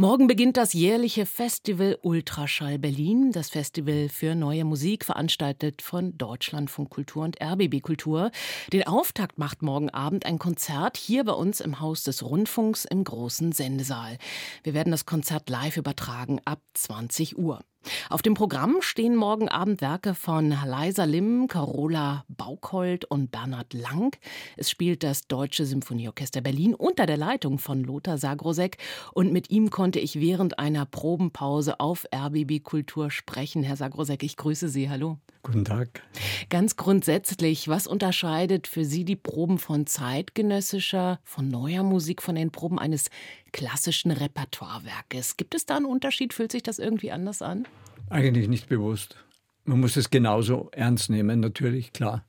[0.00, 6.88] Morgen beginnt das jährliche Festival Ultraschall Berlin, das Festival für neue Musik, veranstaltet von Deutschlandfunk
[6.88, 8.30] Kultur und RBB Kultur.
[8.72, 13.04] Den Auftakt macht morgen Abend ein Konzert hier bei uns im Haus des Rundfunks im
[13.04, 14.16] großen Sendesaal.
[14.62, 17.60] Wir werden das Konzert live übertragen ab 20 Uhr.
[18.08, 24.16] Auf dem Programm stehen morgen Abend Werke von Leisa Lim, Carola Baukhold und Bernhard Lang.
[24.56, 28.78] Es spielt das Deutsche Symphonieorchester Berlin unter der Leitung von Lothar Sagrosek
[29.12, 33.62] und mit ihm konnte ich während einer Probenpause auf RBB Kultur sprechen.
[33.62, 34.90] Herr Sagrosek, ich grüße Sie.
[34.90, 35.18] Hallo.
[35.42, 36.02] Guten Tag.
[36.50, 42.50] Ganz grundsätzlich, was unterscheidet für Sie die Proben von zeitgenössischer, von neuer Musik, von den
[42.50, 43.08] Proben eines
[43.52, 45.36] klassischen Repertoirewerkes?
[45.36, 46.32] Gibt es da einen Unterschied?
[46.34, 47.66] Fühlt sich das irgendwie anders an?
[48.08, 49.16] Eigentlich nicht bewusst.
[49.64, 52.24] Man muss es genauso ernst nehmen, natürlich, klar,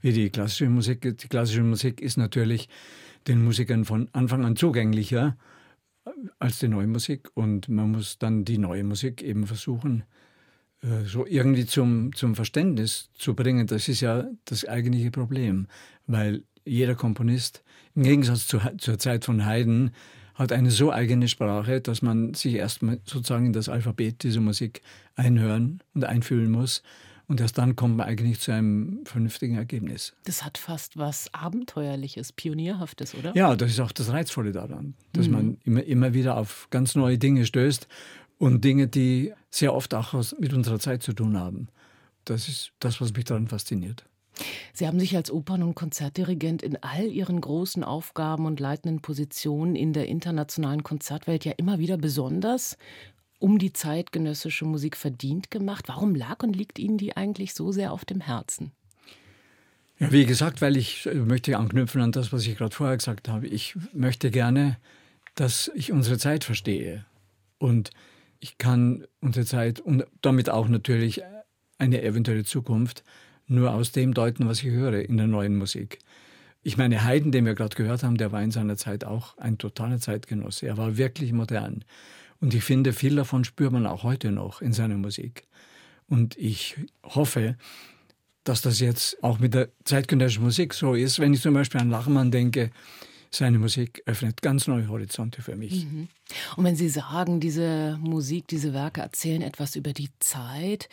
[0.00, 1.00] wie die klassische Musik.
[1.02, 2.68] Die klassische Musik ist natürlich
[3.26, 5.36] den Musikern von Anfang an zugänglicher
[6.38, 10.04] als die neue Musik und man muss dann die neue Musik eben versuchen,
[10.82, 15.66] äh, so irgendwie zum, zum Verständnis zu bringen, das ist ja das eigentliche Problem,
[16.06, 17.62] weil jeder Komponist,
[17.94, 19.90] im Gegensatz zu, zur Zeit von Haydn,
[20.36, 24.82] hat eine so eigene Sprache, dass man sich erstmal sozusagen in das Alphabet dieser Musik
[25.14, 26.82] einhören und einfühlen muss.
[27.28, 30.14] Und erst dann kommt man eigentlich zu einem vernünftigen Ergebnis.
[30.24, 33.34] Das hat fast was Abenteuerliches, Pionierhaftes, oder?
[33.34, 35.32] Ja, das ist auch das Reizvolle daran, dass mhm.
[35.32, 37.88] man immer, immer wieder auf ganz neue Dinge stößt
[38.38, 41.68] und Dinge, die sehr oft auch mit unserer Zeit zu tun haben.
[42.24, 44.04] Das ist das, was mich daran fasziniert.
[44.72, 49.76] Sie haben sich als Opern- und Konzertdirigent in all Ihren großen Aufgaben und leitenden Positionen
[49.76, 52.76] in der internationalen Konzertwelt ja immer wieder besonders
[53.38, 55.88] um die zeitgenössische Musik verdient gemacht.
[55.88, 58.72] Warum lag und liegt Ihnen die eigentlich so sehr auf dem Herzen?
[59.98, 63.46] Ja, wie gesagt, weil ich möchte anknüpfen an das, was ich gerade vorher gesagt habe.
[63.46, 64.76] Ich möchte gerne,
[65.34, 67.06] dass ich unsere Zeit verstehe.
[67.58, 67.90] Und
[68.40, 71.22] ich kann unsere Zeit und damit auch natürlich
[71.78, 73.04] eine eventuelle Zukunft
[73.46, 75.98] nur aus dem deuten, was ich höre in der neuen Musik.
[76.62, 79.58] Ich meine, Haydn, den wir gerade gehört haben, der war in seiner Zeit auch ein
[79.58, 80.66] totaler Zeitgenosse.
[80.66, 81.84] Er war wirklich modern.
[82.40, 85.44] Und ich finde, viel davon spürt man auch heute noch in seiner Musik.
[86.08, 87.56] Und ich hoffe,
[88.44, 91.18] dass das jetzt auch mit der zeitgenössischen Musik so ist.
[91.18, 92.70] Wenn ich zum Beispiel an Lachmann denke,
[93.30, 95.84] seine Musik öffnet ganz neue Horizonte für mich.
[95.84, 96.08] Mhm.
[96.56, 100.88] Und wenn Sie sagen, diese Musik, diese Werke erzählen etwas über die Zeit,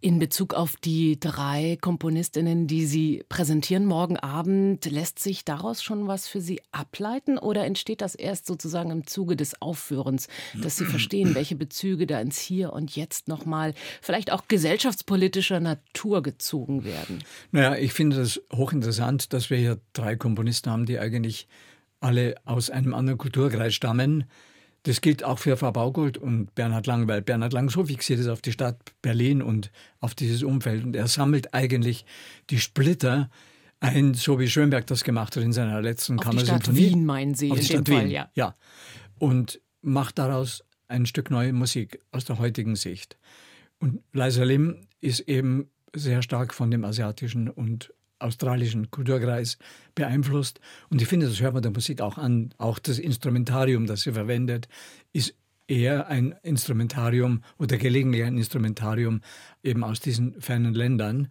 [0.00, 6.06] in Bezug auf die drei Komponistinnen, die Sie präsentieren morgen Abend, lässt sich daraus schon
[6.06, 10.28] was für Sie ableiten oder entsteht das erst sozusagen im Zuge des Aufführens,
[10.60, 16.22] dass Sie verstehen, welche Bezüge da ins Hier und Jetzt nochmal vielleicht auch gesellschaftspolitischer Natur
[16.22, 17.22] gezogen werden?
[17.50, 21.46] Naja, ich finde das hochinteressant, dass wir hier drei Komponisten haben, die eigentlich
[22.00, 24.24] alle aus einem anderen Kulturkreis stammen
[24.84, 28.28] das gilt auch für Frau Baugold und Bernhard Lang, weil Bernhard Lang so fixiert ist
[28.28, 29.70] auf die Stadt Berlin und
[30.00, 30.84] auf dieses Umfeld.
[30.84, 32.06] Und er sammelt eigentlich
[32.48, 33.30] die Splitter
[33.80, 36.78] ein, so wie Schönberg das gemacht hat in seiner letzten auf Kammersymphonie.
[36.78, 38.30] Die Stadt Wien, meinen Sie, auf die Stadt dem Wien, Fall, ja.
[38.34, 38.54] ja.
[39.18, 43.16] Und macht daraus ein Stück neue Musik aus der heutigen Sicht.
[43.78, 49.58] Und Leisa Lim ist eben sehr stark von dem asiatischen und australischen Kulturkreis
[49.94, 50.60] beeinflusst.
[50.90, 52.54] Und ich finde, das hört man der Musik auch an.
[52.58, 54.68] Auch das Instrumentarium, das sie verwendet,
[55.12, 55.34] ist
[55.66, 59.20] eher ein Instrumentarium oder gelegentlich ein Instrumentarium
[59.62, 61.28] eben aus diesen fernen Ländern.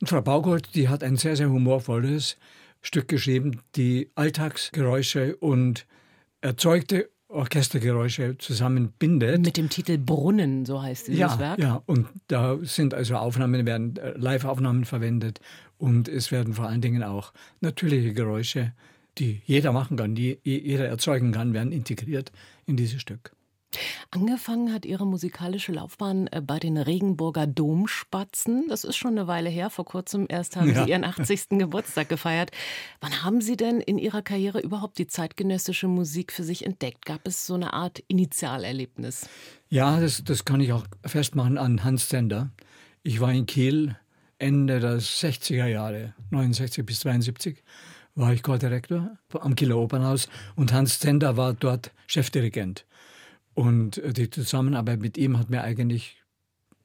[0.00, 2.36] Und Frau Baugold, die hat ein sehr, sehr humorvolles
[2.80, 5.86] Stück geschrieben, die Alltagsgeräusche und
[6.40, 9.40] erzeugte Orchestergeräusche zusammenbindet.
[9.40, 11.58] Mit dem Titel Brunnen, so heißt dieses ja, Werk.
[11.58, 15.40] Ja, und da sind also Aufnahmen, werden äh, Live-Aufnahmen verwendet
[15.78, 18.72] und es werden vor allen Dingen auch natürliche Geräusche,
[19.18, 22.32] die jeder machen kann, die jeder erzeugen kann, werden integriert
[22.66, 23.32] in dieses Stück.
[24.10, 28.66] Angefangen hat Ihre musikalische Laufbahn äh, bei den Regenburger Domspatzen.
[28.68, 29.70] Das ist schon eine Weile her.
[29.70, 30.84] Vor kurzem erst haben ja.
[30.84, 31.50] Sie Ihren 80.
[31.50, 32.50] Geburtstag gefeiert.
[33.00, 37.06] Wann haben Sie denn in Ihrer Karriere überhaupt die zeitgenössische Musik für sich entdeckt?
[37.06, 39.28] Gab es so eine Art Initialerlebnis?
[39.68, 42.50] Ja, das, das kann ich auch festmachen an Hans Zender.
[43.02, 43.96] Ich war in Kiel
[44.38, 47.62] Ende der 60er Jahre, 69 bis 72,
[48.14, 52.86] war ich Chordirektor am Kieler Opernhaus und Hans Zender war dort Chefdirigent.
[53.60, 56.16] Und äh, die Zusammenarbeit mit ihm hat mir eigentlich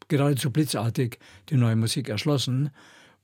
[0.09, 2.69] geradezu blitzartig die neue Musik erschlossen.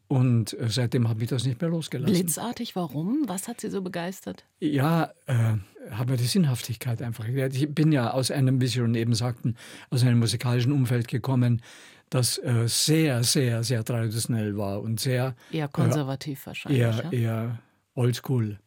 [0.08, 2.14] Und äh, seitdem habe ich das nicht mehr losgelassen.
[2.14, 3.24] Blitzartig, warum?
[3.28, 4.46] Was hat Sie so begeistert?
[4.62, 5.58] Ja, äh,
[5.92, 7.28] habe die Sinnhaftigkeit einfach.
[7.28, 9.58] Ich bin ja aus einem, wie Sie schon eben sagten,
[9.90, 11.62] aus einem musikalischen Umfeld gekommen,
[12.10, 15.36] das äh, sehr, sehr, sehr traditionell war und sehr.
[15.52, 16.82] Eher konservativ äh, wahrscheinlich.
[16.82, 17.12] Eher, ja?
[17.12, 17.60] eher
[17.96, 18.60] oldschool.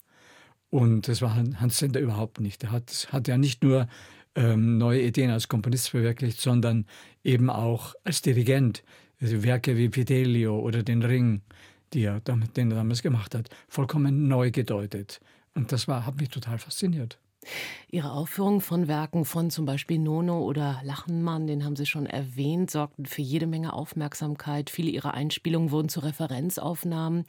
[0.68, 2.64] Und das war Hans Zender überhaupt nicht.
[2.64, 3.88] Er hat, hat ja nicht nur
[4.34, 6.86] ähm, neue Ideen als Komponist verwirklicht, sondern
[7.22, 8.82] eben auch als Dirigent.
[9.20, 11.42] Also Werke wie Fidelio oder Den Ring,
[11.92, 15.20] die er, den er damals gemacht hat, vollkommen neu gedeutet.
[15.54, 17.18] Und das war, hat mich total fasziniert.
[17.90, 22.70] Ihre Aufführung von Werken von zum Beispiel Nono oder Lachenmann, den haben Sie schon erwähnt,
[22.70, 24.70] sorgten für jede Menge Aufmerksamkeit.
[24.70, 27.24] Viele Ihrer Einspielungen wurden zu Referenzaufnahmen.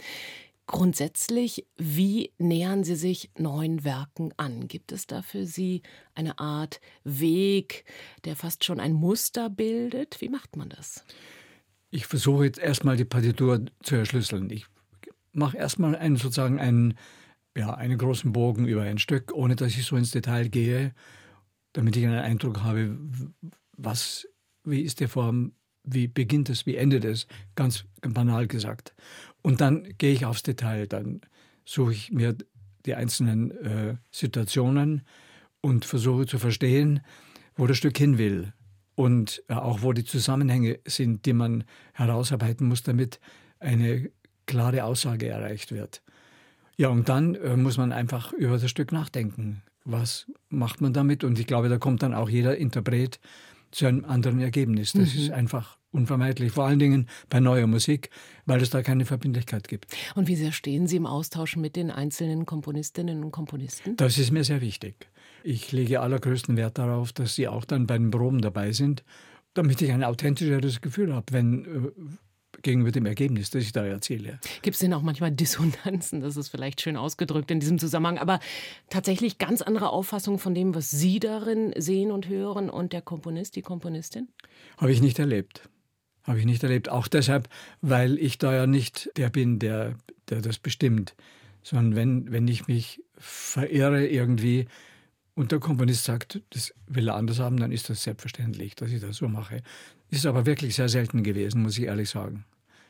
[0.67, 4.67] Grundsätzlich, wie nähern Sie sich neuen Werken an?
[4.67, 5.83] Gibt es da für Sie
[6.15, 7.85] eine Art Weg,
[8.23, 10.21] der fast schon ein Muster bildet?
[10.21, 11.05] Wie macht man das?
[11.91, 14.49] Ich versuche jetzt erstmal die Partitur zu erschlüsseln.
[14.49, 14.65] Ich
[15.33, 16.95] mache erstmal einen, sozusagen einen,
[17.55, 20.95] ja, einen großen Bogen über ein Stück, ohne dass ich so ins Detail gehe,
[21.73, 22.97] damit ich einen Eindruck habe,
[23.77, 24.27] was,
[24.63, 25.51] wie ist die Form,
[25.83, 28.95] wie beginnt es, wie endet es, ganz banal gesagt.
[29.45, 31.21] Und dann gehe ich aufs Detail, dann
[31.65, 32.35] suche ich mir
[32.87, 35.03] die einzelnen äh, Situationen
[35.61, 37.01] und versuche zu verstehen,
[37.55, 38.53] wo das Stück hin will
[38.95, 41.63] und äh, auch wo die Zusammenhänge sind, die man
[41.93, 43.19] herausarbeiten muss, damit
[43.59, 44.09] eine
[44.47, 46.01] klare Aussage erreicht wird.
[46.75, 49.61] Ja, und dann äh, muss man einfach über das Stück nachdenken.
[49.83, 51.23] Was macht man damit?
[51.23, 53.19] Und ich glaube, da kommt dann auch jeder Interpret
[53.69, 54.93] zu einem anderen Ergebnis.
[54.93, 55.21] Das mhm.
[55.21, 58.09] ist einfach unvermeidlich, vor allen Dingen bei neuer Musik,
[58.45, 59.87] weil es da keine Verbindlichkeit gibt.
[60.15, 63.95] Und wie sehr stehen Sie im Austausch mit den einzelnen Komponistinnen und Komponisten?
[63.97, 65.07] Das ist mir sehr wichtig.
[65.43, 69.03] Ich lege allergrößten Wert darauf, dass sie auch dann bei den Proben dabei sind,
[69.53, 74.39] damit ich ein authentischeres Gefühl habe, wenn äh, gegenüber dem Ergebnis, das ich da erzähle.
[74.61, 76.21] Gibt es denn auch manchmal Dissonanzen?
[76.21, 78.39] Das ist vielleicht schön ausgedrückt in diesem Zusammenhang, aber
[78.89, 83.55] tatsächlich ganz andere Auffassungen von dem, was Sie darin sehen und hören und der Komponist,
[83.55, 84.29] die Komponistin?
[84.77, 85.69] Habe ich nicht erlebt.
[86.25, 86.89] Habe ich nicht erlebt.
[86.89, 87.49] Auch deshalb,
[87.81, 89.95] weil ich da ja nicht der bin, der,
[90.29, 91.15] der das bestimmt.
[91.61, 94.67] Sondern wenn, wenn ich mich verirre irgendwie
[95.35, 99.01] und der Komponist sagt, das will er anders haben, dann ist das selbstverständlich, dass ich
[99.01, 99.61] das so mache.
[100.09, 102.45] Ist aber wirklich sehr selten gewesen, muss ich ehrlich sagen.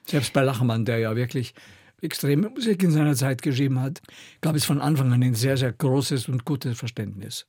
[0.06, 1.54] Selbst bei Lachmann, der ja wirklich
[2.02, 4.02] extreme Musik in seiner Zeit geschrieben hat,
[4.42, 7.48] gab es von Anfang an ein sehr, sehr großes und gutes Verständnis.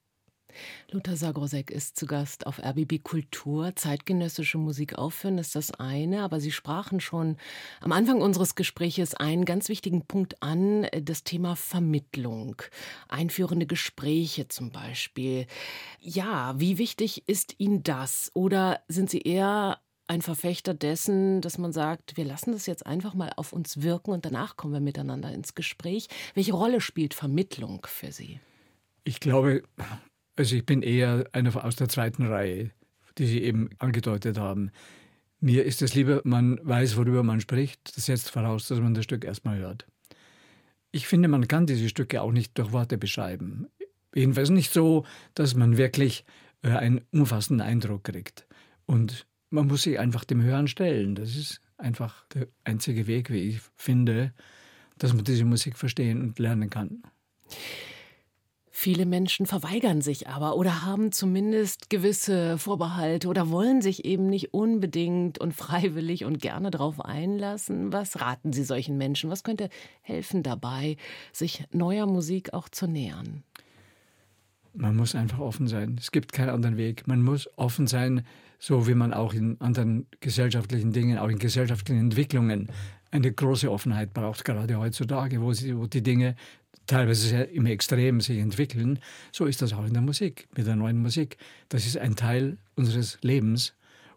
[0.90, 3.74] Lothar Sagrosek ist zu Gast auf RBB Kultur.
[3.74, 7.36] Zeitgenössische Musik aufführen ist das eine, aber Sie sprachen schon
[7.80, 12.62] am Anfang unseres Gespräches einen ganz wichtigen Punkt an, das Thema Vermittlung.
[13.08, 15.46] Einführende Gespräche zum Beispiel.
[16.00, 18.30] Ja, wie wichtig ist Ihnen das?
[18.34, 23.14] Oder sind Sie eher ein Verfechter dessen, dass man sagt, wir lassen das jetzt einfach
[23.14, 26.08] mal auf uns wirken und danach kommen wir miteinander ins Gespräch.
[26.34, 28.40] Welche Rolle spielt Vermittlung für Sie?
[29.04, 29.62] Ich glaube,
[30.36, 32.70] also ich bin eher einer aus der zweiten Reihe,
[33.18, 34.70] die Sie eben angedeutet haben.
[35.40, 37.96] Mir ist es lieber, man weiß, worüber man spricht.
[37.96, 39.86] Das setzt voraus, dass man das Stück erstmal hört.
[40.92, 43.66] Ich finde, man kann diese Stücke auch nicht durch Worte beschreiben.
[44.14, 45.04] Jedenfalls nicht so,
[45.34, 46.24] dass man wirklich
[46.62, 48.46] äh, einen umfassenden Eindruck kriegt.
[48.86, 51.14] Und man muss sich einfach dem Hören stellen.
[51.14, 54.32] Das ist einfach der einzige Weg, wie ich finde,
[54.98, 57.02] dass man diese Musik verstehen und lernen kann.
[58.86, 64.54] Viele Menschen verweigern sich aber oder haben zumindest gewisse Vorbehalte oder wollen sich eben nicht
[64.54, 67.92] unbedingt und freiwillig und gerne darauf einlassen.
[67.92, 69.28] Was raten Sie solchen Menschen?
[69.28, 69.70] Was könnte
[70.02, 70.98] helfen dabei,
[71.32, 73.42] sich neuer Musik auch zu nähern?
[74.72, 75.96] Man muss einfach offen sein.
[75.98, 77.08] Es gibt keinen anderen Weg.
[77.08, 78.24] Man muss offen sein,
[78.60, 82.68] so wie man auch in anderen gesellschaftlichen Dingen, auch in gesellschaftlichen Entwicklungen
[83.10, 86.36] eine große Offenheit braucht, gerade heutzutage, wo, sie, wo die Dinge
[86.86, 88.98] teilweise sehr im Extrem sich entwickeln.
[89.32, 91.36] So ist das auch in der Musik, mit der neuen Musik.
[91.68, 93.74] Das ist ein Teil unseres Lebens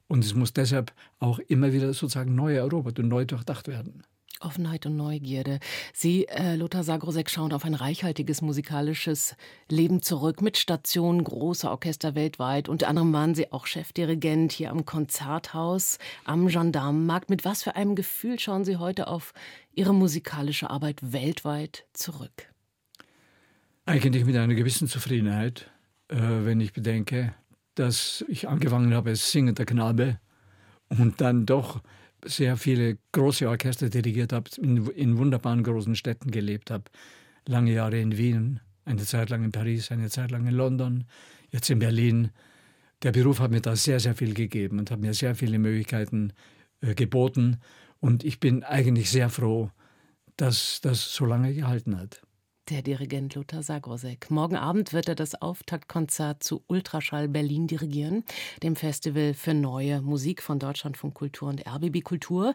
[0.08, 4.04] und es muss deshalb auch immer wieder sozusagen neu erobert und neu durchdacht werden.
[4.42, 5.60] Offenheit und Neugierde.
[5.94, 9.36] Sie, äh, Lothar Sagrosek, schauen auf ein reichhaltiges musikalisches
[9.70, 12.70] Leben zurück mit Stationen großer Orchester weltweit.
[12.70, 17.30] Unter anderem waren Sie auch Chefdirigent hier am Konzerthaus am Gendarmenmarkt.
[17.30, 19.34] Mit was für einem Gefühl schauen Sie heute auf
[19.74, 22.49] Ihre musikalische Arbeit weltweit zurück?
[23.90, 25.68] Eigentlich mit einer gewissen Zufriedenheit,
[26.10, 27.34] äh, wenn ich bedenke,
[27.74, 30.20] dass ich angefangen habe als singender Knabe
[30.90, 31.82] und dann doch
[32.24, 36.84] sehr viele große Orchester dirigiert habe, in, in wunderbaren großen Städten gelebt habe.
[37.48, 41.06] Lange Jahre in Wien, eine Zeit lang in Paris, eine Zeit lang in London,
[41.50, 42.30] jetzt in Berlin.
[43.02, 46.34] Der Beruf hat mir da sehr, sehr viel gegeben und hat mir sehr viele Möglichkeiten
[46.82, 47.58] äh, geboten.
[48.00, 49.72] Und ich bin eigentlich sehr froh,
[50.38, 52.22] dass das so lange gehalten hat.
[52.70, 54.30] Der Dirigent Lothar Sagrosek.
[54.30, 58.24] Morgen Abend wird er das Auftaktkonzert zu Ultraschall Berlin dirigieren,
[58.62, 62.54] dem Festival für neue Musik von Deutschlandfunk Kultur und RBB Kultur.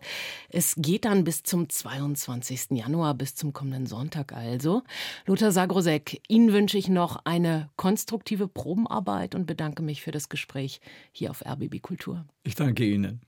[0.49, 2.71] Es geht dann bis zum 22.
[2.71, 4.83] Januar, bis zum kommenden Sonntag also.
[5.27, 10.81] Lothar Sagrosek, Ihnen wünsche ich noch eine konstruktive Probenarbeit und bedanke mich für das Gespräch
[11.13, 12.25] hier auf RBB Kultur.
[12.45, 13.21] Ich danke Ihnen.